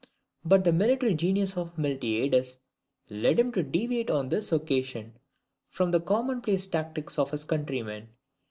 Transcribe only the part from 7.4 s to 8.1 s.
countrymen.